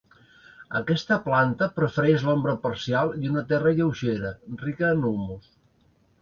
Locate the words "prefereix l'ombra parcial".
1.75-3.13